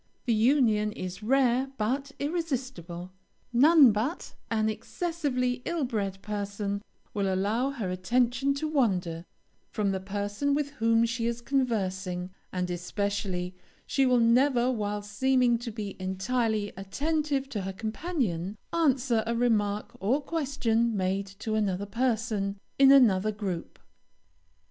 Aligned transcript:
The 0.25 0.33
union 0.33 0.91
is 0.93 1.21
rare 1.21 1.69
but 1.77 2.11
irresistible. 2.17 3.11
None 3.53 3.91
but 3.91 4.33
an 4.49 4.67
excessively 4.67 5.61
ill 5.63 5.83
bred 5.83 6.23
person 6.23 6.81
will 7.13 7.31
allow 7.31 7.69
her 7.69 7.87
attention 7.91 8.55
to 8.55 8.67
wander 8.67 9.25
from 9.69 9.91
the 9.91 9.99
person 9.99 10.55
with 10.55 10.71
whom 10.71 11.05
she 11.05 11.27
is 11.27 11.39
conversing; 11.39 12.31
and 12.51 12.71
especially 12.71 13.53
she 13.85 14.07
will 14.07 14.19
never, 14.19 14.71
while 14.71 15.03
seeming 15.03 15.59
to 15.59 15.71
be 15.71 15.95
entirely 16.01 16.73
attentive 16.75 17.47
to 17.49 17.61
her 17.61 17.71
companion, 17.73 18.57
answer 18.73 19.21
a 19.27 19.35
remark 19.35 19.91
or 19.99 20.19
question 20.19 20.97
made 20.97 21.27
to 21.27 21.53
another 21.53 21.85
person, 21.85 22.57
in 22.79 22.91
another 22.91 23.31
group. 23.31 23.77